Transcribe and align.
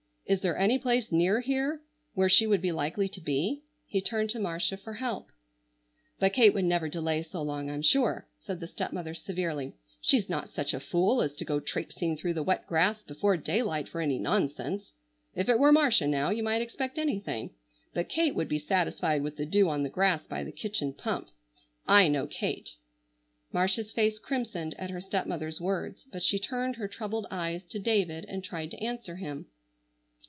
Is 0.27 0.39
there 0.39 0.55
any 0.57 0.79
place 0.79 1.11
near 1.11 1.41
here 1.41 1.81
where 2.13 2.29
she 2.29 2.47
would 2.47 2.61
be 2.61 2.71
likely 2.71 3.09
to 3.09 3.19
be?" 3.19 3.63
He 3.85 3.99
turned 3.99 4.29
to 4.29 4.39
Marcia 4.39 4.77
for 4.77 4.93
help. 4.93 5.29
"But 6.19 6.31
Kate 6.31 6.53
would 6.53 6.63
never 6.63 6.87
delay 6.87 7.21
so 7.21 7.41
long 7.41 7.69
I'm 7.69 7.81
sure," 7.81 8.29
said 8.39 8.61
the 8.61 8.67
stepmother 8.67 9.13
severely. 9.13 9.73
"She's 9.99 10.29
not 10.29 10.49
such 10.49 10.73
a 10.73 10.79
fool 10.79 11.21
as 11.21 11.33
to 11.33 11.43
go 11.43 11.59
traipsing 11.59 12.15
through 12.15 12.33
the 12.35 12.43
wet 12.43 12.65
grass 12.65 13.03
before 13.03 13.35
daylight 13.35 13.89
for 13.89 13.99
any 13.99 14.17
nonsense. 14.19 14.93
If 15.35 15.49
it 15.49 15.59
were 15.59 15.73
Marcia 15.73 16.07
now, 16.07 16.29
you 16.29 16.43
might 16.43 16.61
expect 16.61 16.97
anything, 16.97 17.49
but 17.93 18.07
Kate 18.07 18.33
would 18.33 18.47
be 18.47 18.57
satisfied 18.59 19.23
with 19.23 19.35
the 19.35 19.45
dew 19.45 19.67
on 19.67 19.83
the 19.83 19.89
grass 19.89 20.23
by 20.23 20.45
the 20.45 20.53
kitchen 20.53 20.93
pump. 20.93 21.27
I 21.89 22.07
know 22.07 22.25
Kate." 22.25 22.77
Marcia's 23.51 23.91
face 23.91 24.17
crimsoned 24.17 24.75
at 24.77 24.91
her 24.91 25.01
stepmother's 25.01 25.59
words, 25.59 26.05
but 26.09 26.23
she 26.23 26.39
turned 26.39 26.77
her 26.77 26.87
troubled 26.87 27.27
eyes 27.29 27.65
to 27.65 27.79
David 27.79 28.23
and 28.29 28.41
tried 28.45 28.71
to 28.71 28.77
answer 28.81 29.17
him. 29.17 29.47